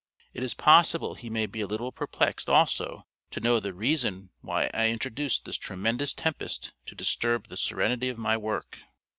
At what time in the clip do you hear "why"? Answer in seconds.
4.41-4.71